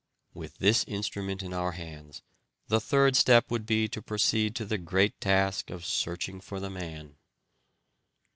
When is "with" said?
0.33-0.57